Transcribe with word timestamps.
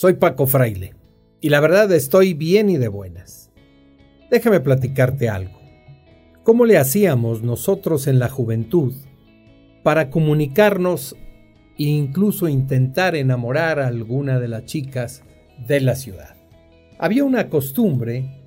Soy 0.00 0.14
Paco 0.14 0.46
Fraile 0.46 0.94
y 1.42 1.50
la 1.50 1.60
verdad 1.60 1.92
estoy 1.92 2.32
bien 2.32 2.70
y 2.70 2.78
de 2.78 2.88
buenas. 2.88 3.50
Déjame 4.30 4.60
platicarte 4.60 5.28
algo. 5.28 5.60
¿Cómo 6.42 6.64
le 6.64 6.78
hacíamos 6.78 7.42
nosotros 7.42 8.06
en 8.06 8.18
la 8.18 8.30
juventud 8.30 8.94
para 9.82 10.08
comunicarnos 10.08 11.16
e 11.78 11.82
incluso 11.82 12.48
intentar 12.48 13.14
enamorar 13.14 13.78
a 13.78 13.88
alguna 13.88 14.40
de 14.40 14.48
las 14.48 14.64
chicas 14.64 15.22
de 15.68 15.82
la 15.82 15.94
ciudad? 15.96 16.34
Había 16.98 17.24
una 17.24 17.50
costumbre 17.50 18.40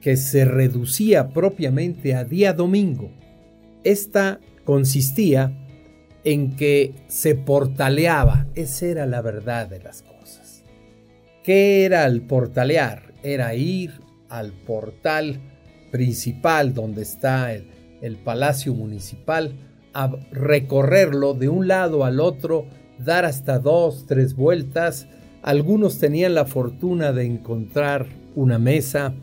que 0.00 0.16
se 0.16 0.44
reducía 0.44 1.28
propiamente 1.28 2.16
a 2.16 2.24
día 2.24 2.52
domingo. 2.52 3.12
Esta 3.84 4.40
consistía 4.64 5.56
en 6.24 6.56
que 6.56 6.94
se 7.06 7.36
portaleaba. 7.36 8.48
Esa 8.56 8.86
era 8.86 9.06
la 9.06 9.22
verdad 9.22 9.68
de 9.68 9.78
las 9.78 10.02
cosas. 10.02 10.39
¿Qué 11.42 11.84
era 11.86 12.04
el 12.04 12.20
portalear? 12.20 13.14
Era 13.22 13.54
ir 13.54 13.92
al 14.28 14.52
portal 14.52 15.40
principal 15.90 16.74
donde 16.74 17.00
está 17.02 17.54
el, 17.54 17.66
el 18.02 18.16
palacio 18.16 18.74
municipal, 18.74 19.54
a 19.94 20.10
recorrerlo 20.30 21.32
de 21.34 21.48
un 21.48 21.66
lado 21.66 22.04
al 22.04 22.20
otro, 22.20 22.66
dar 22.98 23.24
hasta 23.24 23.58
dos, 23.58 24.04
tres 24.06 24.36
vueltas. 24.36 25.08
Algunos 25.42 25.98
tenían 25.98 26.34
la 26.34 26.44
fortuna 26.44 27.12
de 27.12 27.24
encontrar 27.24 28.06
una 28.34 28.58
mesa 28.58 29.14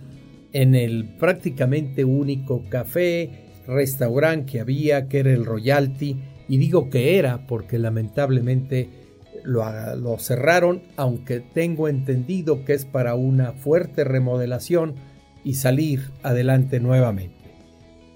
en 0.53 0.73
el 0.73 1.05
prácticamente 1.19 2.03
único 2.03 2.63
café, 2.67 3.45
restaurante 3.67 4.53
que 4.53 4.59
había, 4.59 5.07
que 5.07 5.19
era 5.19 5.31
el 5.31 5.45
Royalty, 5.45 6.17
y 6.49 6.57
digo 6.57 6.89
que 6.89 7.19
era 7.19 7.45
porque 7.45 7.77
lamentablemente 7.77 9.06
lo, 9.47 10.19
cerraron, 10.19 10.83
aunque 10.97 11.39
tengo 11.39 11.87
entendido 11.87 12.65
que 12.65 12.73
es 12.73 12.85
para 12.85 13.15
una 13.15 13.53
fuerte 13.53 14.03
remodelación 14.03 14.95
y 15.43 15.55
salir 15.55 16.11
adelante 16.21 16.79
nuevamente. 16.79 17.35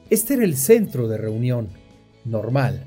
Este 0.09 0.33
era 0.33 0.43
el 0.43 0.57
centro 0.57 1.07
de 1.07 1.17
reunión 1.17 1.69
normal. 2.25 2.83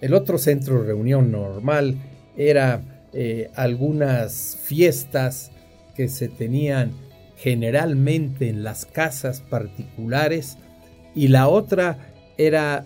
El 0.00 0.12
otro 0.14 0.38
centro 0.38 0.80
de 0.80 0.88
reunión 0.88 1.30
normal 1.30 1.96
era 2.36 3.08
eh, 3.12 3.50
algunas 3.54 4.58
fiestas 4.60 5.52
que 5.94 6.08
se 6.08 6.28
tenían 6.28 6.90
generalmente 7.36 8.48
en 8.48 8.64
las 8.64 8.86
casas 8.86 9.40
particulares 9.40 10.58
y 11.14 11.28
la 11.28 11.46
otra 11.46 11.98
era 12.36 12.84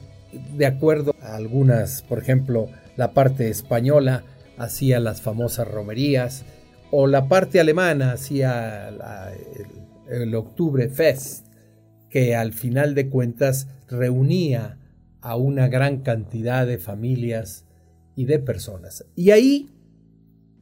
de 0.55 0.67
acuerdo 0.67 1.15
a 1.23 1.37
algunas, 1.37 2.03
por 2.03 2.19
ejemplo, 2.19 2.69
la 2.97 3.13
parte 3.13 3.49
española 3.49 4.25
hacía 4.59 5.01
las 5.01 5.21
famosas 5.21 5.69
romerías 5.69 6.45
o 6.91 7.07
la 7.07 7.29
parte 7.29 7.61
alemana 7.61 8.13
hacía 8.13 8.89
el, 8.89 10.23
el 10.23 10.35
Octubre 10.35 10.89
Fest, 10.89 11.47
que 12.11 12.35
al 12.35 12.53
final 12.53 12.95
de 12.95 13.09
cuentas 13.09 13.69
reunía 13.89 14.79
a 15.21 15.37
una 15.37 15.69
gran 15.69 15.99
cantidad 15.99 16.67
de 16.67 16.79
familias 16.79 17.67
y 18.17 18.25
de 18.25 18.39
personas. 18.39 19.05
Y 19.15 19.31
ahí 19.31 19.71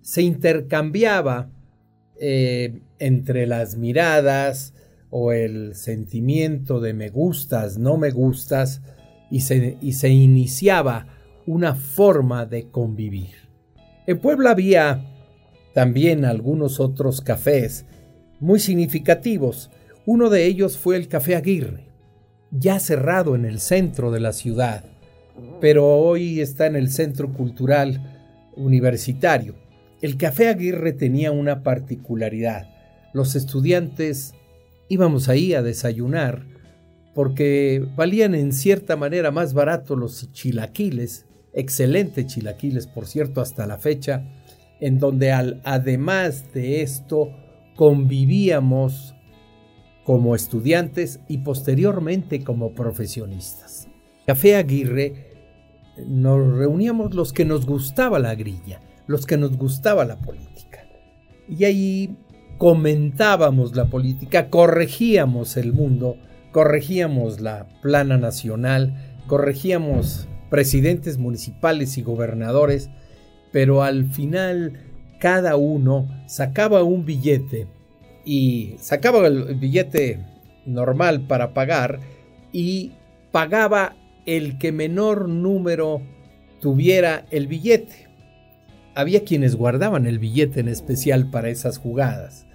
se 0.02 0.22
intercambiaba 0.22 1.50
eh, 2.18 2.80
entre 2.98 3.46
las 3.46 3.76
miradas 3.76 4.72
o 5.10 5.32
el 5.32 5.74
sentimiento 5.74 6.80
de 6.80 6.94
me 6.94 7.10
gustas, 7.10 7.78
no 7.78 7.96
me 7.96 8.10
gustas, 8.10 8.82
y 9.30 9.40
se 9.40 10.08
iniciaba 10.08 11.08
una 11.46 11.74
forma 11.74 12.46
de 12.46 12.70
convivir. 12.70 13.45
En 14.06 14.18
Puebla 14.20 14.50
había 14.50 15.04
también 15.74 16.24
algunos 16.24 16.78
otros 16.78 17.20
cafés 17.20 17.86
muy 18.38 18.60
significativos. 18.60 19.70
Uno 20.06 20.30
de 20.30 20.46
ellos 20.46 20.78
fue 20.78 20.96
el 20.96 21.08
Café 21.08 21.34
Aguirre, 21.34 21.88
ya 22.52 22.78
cerrado 22.78 23.34
en 23.34 23.44
el 23.44 23.58
centro 23.58 24.12
de 24.12 24.20
la 24.20 24.32
ciudad, 24.32 24.84
pero 25.60 25.88
hoy 25.88 26.40
está 26.40 26.66
en 26.66 26.76
el 26.76 26.90
Centro 26.90 27.32
Cultural 27.32 28.00
Universitario. 28.54 29.56
El 30.00 30.16
Café 30.16 30.48
Aguirre 30.48 30.92
tenía 30.92 31.32
una 31.32 31.64
particularidad. 31.64 32.70
Los 33.12 33.34
estudiantes 33.34 34.34
íbamos 34.88 35.28
ahí 35.28 35.52
a 35.54 35.62
desayunar 35.62 36.46
porque 37.12 37.84
valían 37.96 38.36
en 38.36 38.52
cierta 38.52 38.94
manera 38.94 39.32
más 39.32 39.52
barato 39.52 39.96
los 39.96 40.30
chilaquiles, 40.32 41.25
excelentes 41.56 42.26
chilaquiles 42.26 42.86
por 42.86 43.06
cierto 43.06 43.40
hasta 43.40 43.66
la 43.66 43.78
fecha, 43.78 44.22
en 44.78 45.00
donde 45.00 45.32
al, 45.32 45.60
además 45.64 46.52
de 46.52 46.82
esto 46.82 47.32
convivíamos 47.74 49.16
como 50.04 50.36
estudiantes 50.36 51.18
y 51.26 51.38
posteriormente 51.38 52.44
como 52.44 52.72
profesionistas. 52.72 53.88
Café 54.24 54.54
Aguirre 54.54 55.32
nos 56.06 56.56
reuníamos 56.56 57.14
los 57.14 57.32
que 57.32 57.44
nos 57.44 57.66
gustaba 57.66 58.20
la 58.20 58.36
grilla, 58.36 58.80
los 59.08 59.26
que 59.26 59.36
nos 59.36 59.56
gustaba 59.56 60.04
la 60.04 60.16
política. 60.16 60.86
Y 61.48 61.64
ahí 61.64 62.16
comentábamos 62.58 63.74
la 63.74 63.86
política, 63.86 64.48
corregíamos 64.48 65.56
el 65.56 65.72
mundo 65.72 66.18
corregíamos 66.56 67.42
la 67.42 67.66
plana 67.82 68.16
nacional, 68.16 68.94
corregíamos 69.26 70.26
presidentes 70.48 71.18
municipales 71.18 71.98
y 71.98 72.02
gobernadores, 72.02 72.90
pero 73.52 73.82
al 73.82 74.06
final 74.06 74.80
cada 75.18 75.56
uno 75.56 76.08
sacaba 76.26 76.82
un 76.82 77.04
billete 77.04 77.66
y 78.24 78.76
sacaba 78.78 79.26
el 79.26 79.54
billete 79.54 80.20
normal 80.66 81.26
para 81.26 81.54
pagar 81.54 82.00
y 82.52 82.92
pagaba 83.32 83.96
el 84.26 84.58
que 84.58 84.72
menor 84.72 85.28
número 85.28 86.02
tuviera 86.60 87.26
el 87.30 87.46
billete. 87.46 88.08
Había 88.94 89.24
quienes 89.24 89.56
guardaban 89.56 90.06
el 90.06 90.18
billete 90.18 90.60
en 90.60 90.68
especial 90.68 91.30
para 91.30 91.50
esas 91.50 91.78
jugadas. 91.78 92.46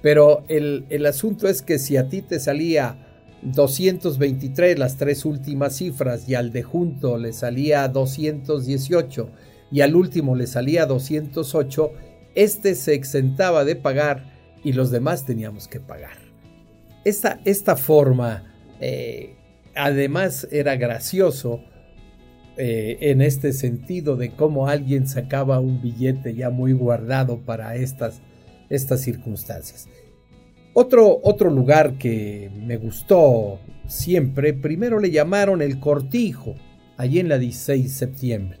Pero 0.00 0.44
el, 0.48 0.86
el 0.90 1.06
asunto 1.06 1.48
es 1.48 1.62
que 1.62 1.78
si 1.78 1.96
a 1.96 2.08
ti 2.08 2.22
te 2.22 2.40
salía 2.40 3.11
223 3.42 4.78
las 4.78 4.96
tres 4.96 5.24
últimas 5.24 5.76
cifras 5.76 6.28
y 6.28 6.34
al 6.34 6.52
de 6.52 6.62
junto 6.62 7.18
le 7.18 7.32
salía 7.32 7.88
218 7.88 9.30
y 9.70 9.80
al 9.80 9.96
último 9.96 10.36
le 10.36 10.46
salía 10.46 10.86
208, 10.86 11.92
este 12.34 12.74
se 12.74 12.94
exentaba 12.94 13.64
de 13.64 13.74
pagar 13.74 14.32
y 14.62 14.74
los 14.74 14.90
demás 14.90 15.24
teníamos 15.24 15.66
que 15.66 15.80
pagar. 15.80 16.18
Esta, 17.04 17.40
esta 17.44 17.74
forma 17.74 18.44
eh, 18.80 19.34
además 19.74 20.46
era 20.52 20.76
gracioso 20.76 21.60
eh, 22.58 22.98
en 23.00 23.22
este 23.22 23.52
sentido 23.52 24.16
de 24.16 24.30
cómo 24.32 24.68
alguien 24.68 25.08
sacaba 25.08 25.58
un 25.58 25.80
billete 25.80 26.34
ya 26.34 26.50
muy 26.50 26.74
guardado 26.74 27.40
para 27.40 27.74
estas, 27.76 28.20
estas 28.68 29.00
circunstancias. 29.00 29.88
Otro, 30.74 31.20
otro 31.22 31.50
lugar 31.50 31.98
que 31.98 32.50
me 32.56 32.78
gustó 32.78 33.60
siempre, 33.86 34.54
primero 34.54 35.00
le 35.00 35.10
llamaron 35.10 35.60
el 35.60 35.78
Cortijo, 35.78 36.54
allí 36.96 37.18
en 37.18 37.28
la 37.28 37.38
16 37.38 37.84
de 37.84 37.90
septiembre. 37.90 38.58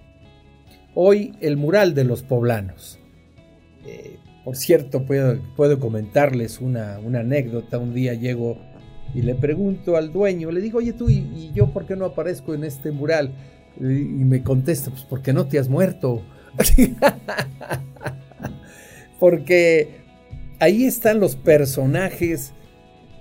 Hoy 0.94 1.34
el 1.40 1.56
mural 1.56 1.94
de 1.94 2.04
los 2.04 2.22
poblanos. 2.22 2.98
Eh, 3.86 4.18
por 4.44 4.56
cierto, 4.56 5.06
puedo, 5.06 5.40
puedo 5.56 5.80
comentarles 5.80 6.60
una, 6.60 6.98
una, 6.98 7.20
anécdota. 7.20 7.78
Un 7.78 7.94
día 7.94 8.12
llego 8.12 8.58
y 9.14 9.22
le 9.22 9.34
pregunto 9.34 9.96
al 9.96 10.12
dueño, 10.12 10.50
le 10.50 10.60
digo, 10.60 10.78
oye 10.78 10.92
tú, 10.92 11.08
¿y, 11.08 11.50
yo 11.54 11.72
por 11.72 11.86
qué 11.86 11.96
no 11.96 12.04
aparezco 12.04 12.52
en 12.52 12.64
este 12.64 12.90
mural? 12.90 13.32
Y, 13.80 13.84
y 13.84 14.24
me 14.24 14.42
contesta, 14.42 14.90
pues 14.90 15.04
porque 15.04 15.32
no 15.32 15.46
te 15.46 15.58
has 15.58 15.70
muerto. 15.70 16.22
porque 19.18 20.01
ahí 20.62 20.84
están 20.84 21.18
los 21.18 21.34
personajes 21.34 22.52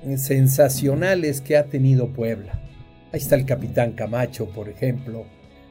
eh, 0.03 0.19
sensacionales 0.19 1.41
que 1.41 1.57
ha 1.57 1.65
tenido 1.65 2.09
Puebla. 2.09 2.61
Ahí 3.11 3.19
está 3.19 3.33
el 3.33 3.47
capitán 3.47 3.93
Camacho, 3.93 4.49
por 4.49 4.69
ejemplo. 4.69 5.25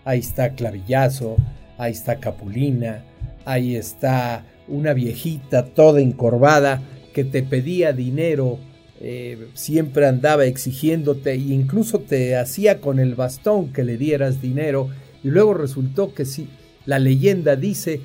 Ahí 0.04 0.18
está 0.18 0.56
Clavillazo. 0.56 1.36
Ahí 1.78 1.92
está 1.92 2.18
Capulina. 2.18 3.04
Ahí 3.44 3.76
está 3.76 4.44
una 4.66 4.94
viejita 4.94 5.64
toda 5.64 6.00
encorvada 6.00 6.82
que 7.14 7.22
te 7.22 7.44
pedía 7.44 7.92
dinero. 7.92 8.58
Eh, 9.00 9.46
siempre 9.54 10.08
andaba 10.08 10.46
exigiéndote 10.46 11.30
e 11.30 11.36
incluso 11.36 12.00
te 12.00 12.36
hacía 12.36 12.80
con 12.80 12.98
el 12.98 13.14
bastón 13.14 13.72
que 13.72 13.84
le 13.84 13.96
dieras 13.96 14.42
dinero. 14.42 14.88
Y 15.22 15.28
luego 15.28 15.54
resultó 15.54 16.14
que 16.14 16.24
sí, 16.24 16.48
la 16.84 16.98
leyenda 16.98 17.54
dice 17.54 18.00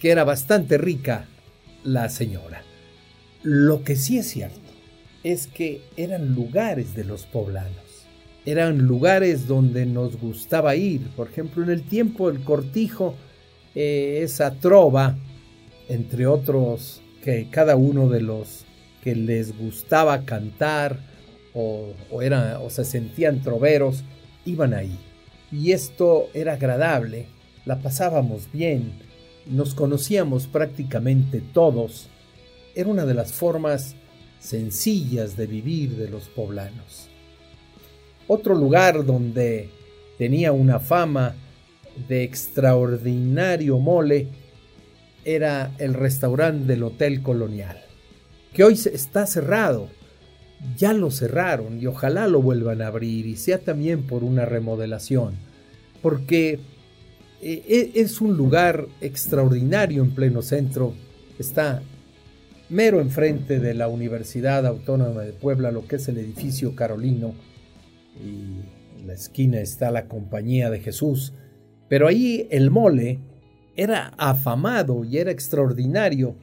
que 0.00 0.10
era 0.10 0.24
bastante 0.24 0.76
rica 0.76 1.24
la 1.82 2.10
señora. 2.10 2.65
Lo 3.48 3.84
que 3.84 3.94
sí 3.94 4.18
es 4.18 4.26
cierto 4.26 4.58
es 5.22 5.46
que 5.46 5.82
eran 5.96 6.34
lugares 6.34 6.96
de 6.96 7.04
los 7.04 7.26
poblanos, 7.26 8.08
eran 8.44 8.78
lugares 8.78 9.46
donde 9.46 9.86
nos 9.86 10.20
gustaba 10.20 10.74
ir. 10.74 11.02
Por 11.10 11.28
ejemplo, 11.28 11.62
en 11.62 11.70
el 11.70 11.84
tiempo 11.84 12.28
del 12.28 12.42
cortijo, 12.42 13.14
eh, 13.76 14.18
esa 14.24 14.56
trova, 14.56 15.16
entre 15.88 16.26
otros 16.26 17.02
que 17.22 17.46
cada 17.48 17.76
uno 17.76 18.08
de 18.08 18.20
los 18.20 18.64
que 19.04 19.14
les 19.14 19.56
gustaba 19.56 20.24
cantar 20.24 20.98
o, 21.54 21.92
o 22.10 22.70
se 22.70 22.84
sentían 22.84 23.42
troveros 23.42 24.02
iban 24.44 24.74
ahí. 24.74 24.98
Y 25.52 25.70
esto 25.70 26.30
era 26.34 26.54
agradable, 26.54 27.26
la 27.64 27.78
pasábamos 27.78 28.50
bien, 28.52 28.90
nos 29.46 29.72
conocíamos 29.76 30.48
prácticamente 30.48 31.40
todos. 31.40 32.08
Era 32.76 32.90
una 32.90 33.06
de 33.06 33.14
las 33.14 33.32
formas 33.32 33.96
sencillas 34.38 35.34
de 35.34 35.46
vivir 35.46 35.96
de 35.96 36.10
los 36.10 36.28
poblanos. 36.28 37.08
Otro 38.28 38.54
lugar 38.54 39.06
donde 39.06 39.70
tenía 40.18 40.52
una 40.52 40.78
fama 40.78 41.34
de 42.06 42.22
extraordinario 42.22 43.78
mole 43.78 44.28
era 45.24 45.72
el 45.78 45.94
restaurante 45.94 46.66
del 46.66 46.82
Hotel 46.82 47.22
Colonial, 47.22 47.82
que 48.52 48.62
hoy 48.62 48.74
está 48.74 49.26
cerrado. 49.26 49.88
Ya 50.76 50.92
lo 50.92 51.10
cerraron 51.10 51.80
y 51.80 51.86
ojalá 51.86 52.28
lo 52.28 52.42
vuelvan 52.42 52.82
a 52.82 52.88
abrir 52.88 53.24
y 53.24 53.36
sea 53.36 53.58
también 53.58 54.02
por 54.02 54.22
una 54.22 54.44
remodelación, 54.44 55.34
porque 56.02 56.60
eh, 57.40 57.64
e, 57.94 58.00
es 58.00 58.20
un 58.20 58.36
lugar 58.36 58.86
extraordinario 59.00 60.02
en 60.02 60.10
pleno 60.10 60.42
centro. 60.42 60.92
Está 61.38 61.82
mero 62.68 63.00
enfrente 63.00 63.60
de 63.60 63.74
la 63.74 63.88
Universidad 63.88 64.66
Autónoma 64.66 65.22
de 65.22 65.32
Puebla, 65.32 65.70
lo 65.70 65.86
que 65.86 65.96
es 65.96 66.08
el 66.08 66.18
edificio 66.18 66.74
Carolino, 66.74 67.34
y 68.20 69.00
en 69.00 69.06
la 69.06 69.14
esquina 69.14 69.60
está 69.60 69.90
la 69.90 70.08
Compañía 70.08 70.70
de 70.70 70.80
Jesús, 70.80 71.32
pero 71.88 72.08
ahí 72.08 72.48
el 72.50 72.70
mole 72.70 73.20
era 73.76 74.12
afamado 74.16 75.04
y 75.04 75.18
era 75.18 75.30
extraordinario 75.30 76.34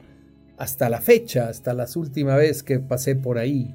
hasta 0.56 0.88
la 0.88 1.00
fecha, 1.00 1.48
hasta 1.48 1.74
la 1.74 1.86
última 1.96 2.36
vez 2.36 2.62
que 2.62 2.78
pasé 2.78 3.16
por 3.16 3.38
ahí. 3.38 3.74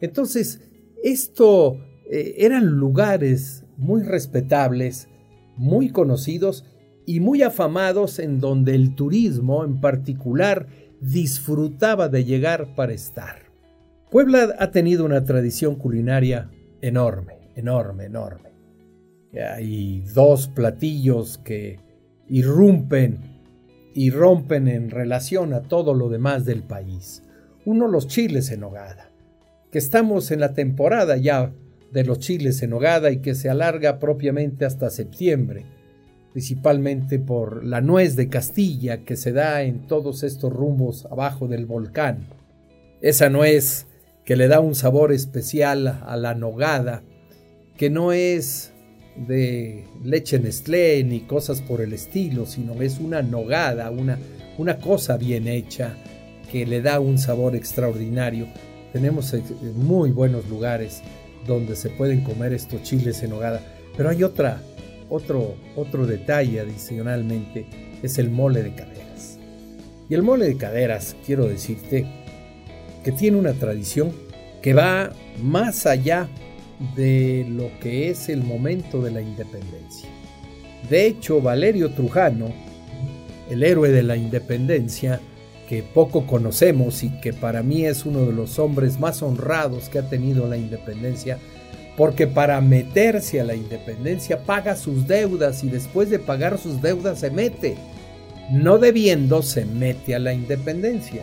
Entonces, 0.00 0.60
esto 1.02 1.78
eh, 2.10 2.36
eran 2.38 2.66
lugares 2.66 3.64
muy 3.76 4.02
respetables, 4.02 5.08
muy 5.56 5.90
conocidos 5.90 6.64
y 7.06 7.20
muy 7.20 7.42
afamados 7.42 8.18
en 8.18 8.40
donde 8.40 8.74
el 8.74 8.94
turismo 8.94 9.64
en 9.64 9.80
particular 9.80 10.66
disfrutaba 11.04 12.08
de 12.08 12.24
llegar 12.24 12.74
para 12.74 12.94
estar. 12.94 13.36
Puebla 14.10 14.54
ha 14.58 14.70
tenido 14.70 15.04
una 15.04 15.24
tradición 15.24 15.74
culinaria 15.74 16.50
enorme, 16.80 17.50
enorme, 17.56 18.04
enorme. 18.04 18.50
Hay 19.34 20.00
dos 20.14 20.48
platillos 20.48 21.38
que 21.38 21.78
irrumpen 22.28 23.18
y 23.92 24.10
rompen 24.10 24.66
en 24.68 24.90
relación 24.90 25.52
a 25.52 25.62
todo 25.62 25.92
lo 25.92 26.08
demás 26.08 26.46
del 26.46 26.62
país. 26.62 27.22
Uno, 27.66 27.86
los 27.86 28.06
chiles 28.06 28.50
en 28.50 28.64
hogada, 28.64 29.10
que 29.70 29.78
estamos 29.78 30.30
en 30.30 30.40
la 30.40 30.54
temporada 30.54 31.16
ya 31.16 31.52
de 31.92 32.04
los 32.04 32.18
chiles 32.18 32.62
en 32.62 32.72
hogada 32.72 33.10
y 33.10 33.18
que 33.18 33.34
se 33.34 33.50
alarga 33.50 33.98
propiamente 33.98 34.64
hasta 34.64 34.90
septiembre 34.90 35.66
principalmente 36.34 37.20
por 37.20 37.64
la 37.64 37.80
nuez 37.80 38.16
de 38.16 38.28
Castilla 38.28 39.04
que 39.04 39.16
se 39.16 39.30
da 39.30 39.62
en 39.62 39.86
todos 39.86 40.24
estos 40.24 40.52
rumbos 40.52 41.06
abajo 41.06 41.46
del 41.46 41.64
volcán. 41.64 42.26
Esa 43.00 43.30
nuez 43.30 43.86
que 44.24 44.34
le 44.34 44.48
da 44.48 44.58
un 44.58 44.74
sabor 44.74 45.12
especial 45.12 45.86
a 45.86 46.16
la 46.16 46.34
nogada, 46.34 47.04
que 47.76 47.88
no 47.88 48.10
es 48.10 48.72
de 49.28 49.84
leche 50.02 50.40
Nestlé 50.40 51.04
ni 51.04 51.20
cosas 51.20 51.62
por 51.62 51.80
el 51.80 51.92
estilo, 51.92 52.46
sino 52.46 52.82
es 52.82 52.98
una 52.98 53.22
nogada, 53.22 53.92
una, 53.92 54.18
una 54.58 54.78
cosa 54.78 55.16
bien 55.16 55.46
hecha 55.46 55.94
que 56.50 56.66
le 56.66 56.82
da 56.82 56.98
un 56.98 57.16
sabor 57.16 57.54
extraordinario. 57.54 58.48
Tenemos 58.92 59.32
eh, 59.34 59.42
muy 59.76 60.10
buenos 60.10 60.48
lugares 60.48 61.00
donde 61.46 61.76
se 61.76 61.90
pueden 61.90 62.24
comer 62.24 62.52
estos 62.52 62.82
chiles 62.82 63.22
en 63.22 63.30
nogada, 63.30 63.60
pero 63.96 64.08
hay 64.08 64.24
otra 64.24 64.60
otro, 65.14 65.54
otro 65.76 66.06
detalle 66.06 66.60
adicionalmente 66.60 67.66
es 68.02 68.18
el 68.18 68.30
mole 68.30 68.62
de 68.62 68.74
caderas. 68.74 69.38
Y 70.08 70.14
el 70.14 70.22
mole 70.22 70.46
de 70.46 70.56
caderas, 70.56 71.16
quiero 71.24 71.46
decirte, 71.46 72.06
que 73.02 73.12
tiene 73.12 73.36
una 73.36 73.52
tradición 73.52 74.12
que 74.60 74.74
va 74.74 75.12
más 75.42 75.86
allá 75.86 76.28
de 76.96 77.46
lo 77.48 77.70
que 77.80 78.10
es 78.10 78.28
el 78.28 78.42
momento 78.42 79.00
de 79.02 79.10
la 79.12 79.20
independencia. 79.20 80.08
De 80.90 81.06
hecho, 81.06 81.40
Valerio 81.40 81.90
Trujano, 81.92 82.52
el 83.50 83.62
héroe 83.62 83.90
de 83.90 84.02
la 84.02 84.16
independencia, 84.16 85.20
que 85.68 85.82
poco 85.82 86.26
conocemos 86.26 87.02
y 87.02 87.20
que 87.20 87.32
para 87.32 87.62
mí 87.62 87.86
es 87.86 88.04
uno 88.04 88.26
de 88.26 88.32
los 88.32 88.58
hombres 88.58 89.00
más 89.00 89.22
honrados 89.22 89.88
que 89.88 89.98
ha 89.98 90.08
tenido 90.08 90.46
la 90.46 90.58
independencia, 90.58 91.38
porque 91.96 92.26
para 92.26 92.60
meterse 92.60 93.40
a 93.40 93.44
la 93.44 93.54
independencia 93.54 94.44
paga 94.44 94.76
sus 94.76 95.06
deudas 95.06 95.62
y 95.62 95.68
después 95.68 96.10
de 96.10 96.18
pagar 96.18 96.58
sus 96.58 96.82
deudas 96.82 97.20
se 97.20 97.30
mete. 97.30 97.76
No 98.50 98.78
debiendo 98.78 99.42
se 99.42 99.64
mete 99.64 100.14
a 100.14 100.18
la 100.18 100.34
independencia. 100.34 101.22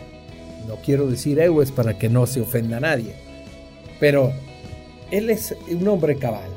No 0.66 0.76
quiero 0.76 1.08
decir 1.08 1.38
héroes 1.38 1.70
para 1.70 1.98
que 1.98 2.08
no 2.08 2.26
se 2.26 2.40
ofenda 2.40 2.78
a 2.78 2.80
nadie, 2.80 3.14
pero 4.00 4.32
él 5.10 5.28
es 5.28 5.54
un 5.70 5.86
hombre 5.88 6.16
cabal. 6.16 6.50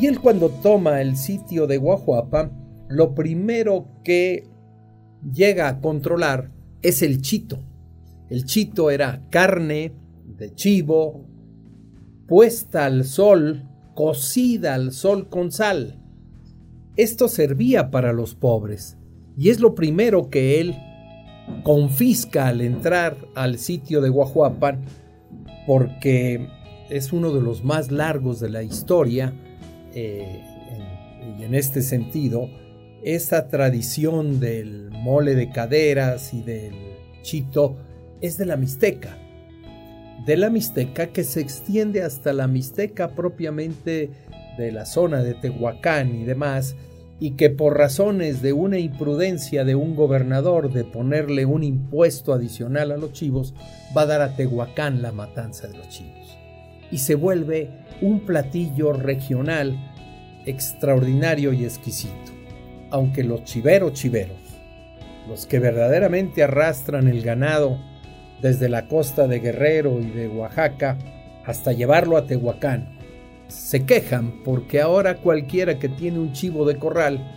Y 0.00 0.06
él 0.06 0.20
cuando 0.20 0.50
toma 0.50 1.00
el 1.00 1.16
sitio 1.16 1.66
de 1.66 1.78
Guajuapa, 1.78 2.50
lo 2.88 3.14
primero 3.14 3.88
que 4.04 4.48
llega 5.32 5.68
a 5.68 5.80
controlar 5.80 6.50
es 6.82 7.02
el 7.02 7.22
chito. 7.22 7.58
El 8.28 8.44
chito 8.44 8.90
era 8.90 9.22
carne 9.30 9.92
de 10.24 10.54
chivo, 10.54 11.24
puesta 12.26 12.86
al 12.86 13.04
sol, 13.04 13.62
cocida 13.94 14.74
al 14.74 14.92
sol 14.92 15.28
con 15.28 15.52
sal. 15.52 16.00
Esto 16.96 17.28
servía 17.28 17.90
para 17.90 18.12
los 18.12 18.34
pobres 18.34 18.96
y 19.36 19.50
es 19.50 19.60
lo 19.60 19.74
primero 19.74 20.30
que 20.30 20.60
él 20.60 20.76
confisca 21.62 22.48
al 22.48 22.60
entrar 22.60 23.16
al 23.34 23.58
sitio 23.58 24.00
de 24.00 24.08
Guajuapan 24.08 24.80
porque 25.66 26.48
es 26.90 27.12
uno 27.12 27.32
de 27.32 27.40
los 27.40 27.64
más 27.64 27.90
largos 27.90 28.40
de 28.40 28.48
la 28.48 28.62
historia 28.62 29.32
eh, 29.94 30.42
y 31.38 31.44
en 31.44 31.54
este 31.54 31.82
sentido 31.82 32.48
esta 33.04 33.48
tradición 33.48 34.40
del 34.40 34.90
mole 34.90 35.34
de 35.34 35.50
caderas 35.50 36.32
y 36.32 36.42
del 36.42 36.74
chito 37.22 37.76
es 38.20 38.38
de 38.38 38.46
la 38.46 38.56
Mixteca 38.56 39.18
de 40.24 40.36
la 40.36 40.50
Mixteca 40.50 41.08
que 41.08 41.24
se 41.24 41.40
extiende 41.40 42.02
hasta 42.02 42.32
la 42.32 42.46
Mixteca 42.46 43.08
propiamente 43.08 44.10
de 44.56 44.72
la 44.72 44.86
zona 44.86 45.22
de 45.22 45.34
Tehuacán 45.34 46.14
y 46.14 46.24
demás, 46.24 46.74
y 47.18 47.32
que 47.32 47.48
por 47.48 47.78
razones 47.78 48.42
de 48.42 48.52
una 48.52 48.78
imprudencia 48.78 49.64
de 49.64 49.74
un 49.74 49.96
gobernador 49.96 50.72
de 50.72 50.84
ponerle 50.84 51.46
un 51.46 51.62
impuesto 51.62 52.32
adicional 52.32 52.92
a 52.92 52.96
los 52.96 53.12
chivos, 53.12 53.54
va 53.96 54.02
a 54.02 54.06
dar 54.06 54.20
a 54.20 54.36
Tehuacán 54.36 55.00
la 55.02 55.12
matanza 55.12 55.66
de 55.66 55.78
los 55.78 55.88
chivos. 55.88 56.36
Y 56.90 56.98
se 56.98 57.14
vuelve 57.14 57.70
un 58.02 58.20
platillo 58.20 58.92
regional 58.92 59.76
extraordinario 60.44 61.52
y 61.52 61.64
exquisito. 61.64 62.32
Aunque 62.90 63.24
los 63.24 63.44
chiveros 63.44 63.94
chiveros, 63.94 64.36
los 65.28 65.46
que 65.46 65.58
verdaderamente 65.58 66.44
arrastran 66.44 67.08
el 67.08 67.22
ganado, 67.22 67.78
desde 68.40 68.68
la 68.68 68.86
costa 68.86 69.26
de 69.26 69.40
Guerrero 69.40 70.00
y 70.00 70.10
de 70.10 70.28
Oaxaca 70.28 70.98
hasta 71.44 71.72
llevarlo 71.72 72.16
a 72.16 72.26
Tehuacán. 72.26 72.98
Se 73.48 73.86
quejan 73.86 74.42
porque 74.44 74.80
ahora 74.80 75.16
cualquiera 75.16 75.78
que 75.78 75.88
tiene 75.88 76.18
un 76.18 76.32
chivo 76.32 76.66
de 76.66 76.76
corral 76.76 77.36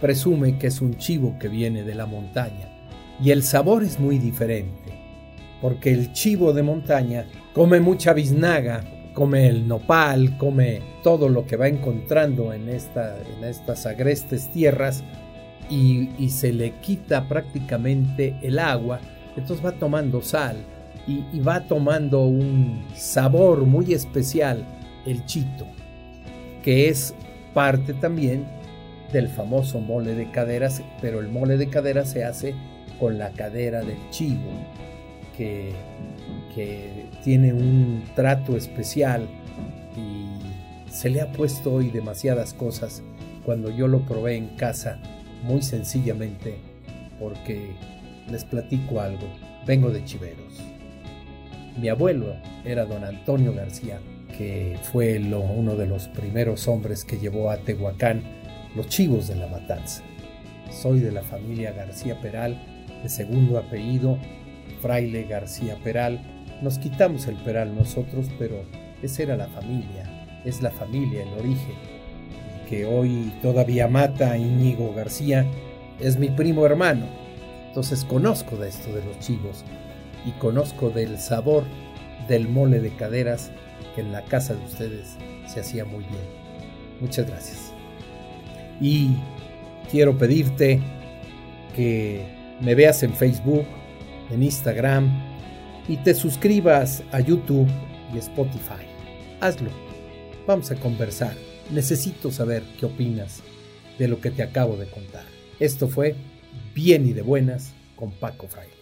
presume 0.00 0.58
que 0.58 0.68
es 0.68 0.80
un 0.80 0.96
chivo 0.96 1.36
que 1.38 1.48
viene 1.48 1.82
de 1.82 1.94
la 1.94 2.06
montaña. 2.06 2.68
Y 3.20 3.30
el 3.30 3.42
sabor 3.42 3.82
es 3.82 3.98
muy 3.98 4.18
diferente, 4.18 4.92
porque 5.60 5.90
el 5.90 6.12
chivo 6.12 6.52
de 6.52 6.62
montaña 6.62 7.26
come 7.52 7.80
mucha 7.80 8.12
biznaga, 8.12 8.84
come 9.12 9.48
el 9.48 9.66
nopal, 9.66 10.36
come 10.38 10.80
todo 11.02 11.28
lo 11.28 11.44
que 11.44 11.56
va 11.56 11.66
encontrando 11.66 12.52
en, 12.52 12.68
esta, 12.68 13.16
en 13.18 13.42
estas 13.42 13.86
agrestes 13.86 14.52
tierras 14.52 15.02
y 15.68 16.30
se 16.30 16.52
le 16.52 16.74
quita 16.80 17.28
prácticamente 17.28 18.36
el 18.40 18.58
agua 18.58 19.00
entonces 19.38 19.64
va 19.64 19.72
tomando 19.72 20.22
sal 20.22 20.56
y, 21.06 21.40
va 21.40 21.66
tomando 21.66 22.26
un 22.26 22.84
sabor 22.94 23.64
muy 23.64 23.94
especial 23.94 24.64
el 25.06 25.24
chito, 25.24 25.66
que 26.62 26.88
es 26.88 27.14
parte 27.54 27.94
también 27.94 28.46
del 29.12 29.28
famoso 29.28 29.80
mole 29.80 30.14
de 30.14 30.30
caderas, 30.30 30.82
pero 31.00 31.20
el 31.20 31.28
mole 31.28 31.56
de 31.56 31.68
caderas 31.68 32.10
se 32.10 32.24
hace 32.24 32.54
con 33.00 33.18
la 33.18 33.30
cadera 33.30 33.80
del 33.80 33.98
chivo, 34.10 34.50
que, 35.36 35.72
que 36.54 37.06
tiene 37.24 37.54
un 37.54 38.04
trato 38.14 38.56
especial 38.56 39.26
y 39.96 40.92
se 40.92 41.08
le 41.08 41.22
ha 41.22 41.32
puesto 41.32 41.72
hoy 41.72 41.90
demasiadas 41.90 42.52
cosas 42.52 43.02
cuando 43.46 43.70
yo 43.70 43.88
lo 43.88 44.00
probé 44.00 44.36
en 44.36 44.48
casa, 44.56 44.98
muy 45.42 45.62
sencillamente, 45.62 46.58
porque 47.18 47.70
les 48.30 48.44
platico 48.44 49.00
algo. 49.00 49.26
vengo 49.66 49.90
de 49.90 50.04
Chiveros. 50.04 50.62
Mi 51.78 51.88
abuelo 51.88 52.34
era 52.64 52.84
don 52.86 53.04
Antonio 53.04 53.52
García, 53.52 54.00
que 54.36 54.78
fue 54.92 55.18
uno 55.18 55.76
de 55.76 55.86
los 55.86 56.08
primeros 56.08 56.66
hombres 56.68 57.04
que 57.04 57.18
llevó 57.18 57.50
a 57.50 57.58
Tehuacán 57.58 58.22
los 58.74 58.88
chivos 58.88 59.28
de 59.28 59.36
la 59.36 59.46
matanza. 59.46 60.02
Soy 60.70 61.00
de 61.00 61.12
la 61.12 61.22
familia 61.22 61.72
García 61.72 62.20
Peral, 62.20 62.58
de 63.02 63.08
segundo 63.08 63.58
apellido, 63.58 64.18
fraile 64.80 65.24
García 65.24 65.76
Peral. 65.82 66.20
Nos 66.62 66.78
quitamos 66.78 67.26
el 67.26 67.36
Peral 67.36 67.74
nosotros, 67.76 68.26
pero 68.38 68.62
esa 69.02 69.22
era 69.22 69.36
la 69.36 69.48
familia, 69.48 70.40
es 70.44 70.62
la 70.62 70.70
familia, 70.70 71.22
el 71.22 71.40
origen. 71.40 71.76
El 72.60 72.68
que 72.68 72.86
hoy 72.86 73.32
todavía 73.42 73.88
mata 73.88 74.32
a 74.32 74.38
Íñigo 74.38 74.94
García 74.94 75.46
es 76.00 76.18
mi 76.18 76.28
primo 76.28 76.66
hermano. 76.66 77.06
Entonces 77.78 78.04
conozco 78.04 78.56
de 78.56 78.70
esto 78.70 78.92
de 78.92 79.04
los 79.04 79.20
chivos 79.20 79.62
y 80.26 80.32
conozco 80.32 80.90
del 80.90 81.16
sabor 81.16 81.62
del 82.26 82.48
mole 82.48 82.80
de 82.80 82.90
caderas 82.90 83.52
que 83.94 84.00
en 84.00 84.10
la 84.10 84.24
casa 84.24 84.54
de 84.54 84.64
ustedes 84.64 85.14
se 85.46 85.60
hacía 85.60 85.84
muy 85.84 86.02
bien. 86.02 86.24
Muchas 87.00 87.28
gracias. 87.28 87.72
Y 88.80 89.10
quiero 89.92 90.18
pedirte 90.18 90.80
que 91.76 92.26
me 92.60 92.74
veas 92.74 93.04
en 93.04 93.14
Facebook, 93.14 93.64
en 94.32 94.42
Instagram 94.42 95.08
y 95.86 95.98
te 95.98 96.14
suscribas 96.14 97.04
a 97.12 97.20
YouTube 97.20 97.68
y 98.12 98.18
Spotify. 98.18 98.88
Hazlo. 99.38 99.70
Vamos 100.48 100.68
a 100.72 100.74
conversar. 100.74 101.36
Necesito 101.70 102.32
saber 102.32 102.64
qué 102.80 102.86
opinas 102.86 103.40
de 104.00 104.08
lo 104.08 104.20
que 104.20 104.32
te 104.32 104.42
acabo 104.42 104.76
de 104.76 104.90
contar. 104.90 105.26
Esto 105.60 105.86
fue 105.86 106.16
Bien 106.74 107.06
y 107.06 107.12
de 107.12 107.22
Buenas 107.22 107.74
con 107.96 108.10
Paco 108.12 108.48
Fraile. 108.48 108.77